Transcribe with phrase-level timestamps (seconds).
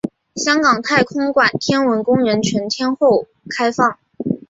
[0.35, 3.99] 香港太空馆天文公园全天候开放。